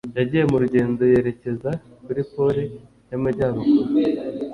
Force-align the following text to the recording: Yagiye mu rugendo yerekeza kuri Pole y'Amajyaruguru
Yagiye 0.17 0.43
mu 0.51 0.57
rugendo 0.63 1.01
yerekeza 1.13 1.69
kuri 2.05 2.21
Pole 2.31 2.63
y'Amajyaruguru 3.09 3.89